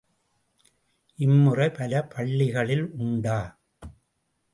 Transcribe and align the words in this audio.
இம்முறை 1.19 1.67
பல 1.69 2.01
பள்ளிகளில் 2.05 2.91
உண்டா? 2.95 3.37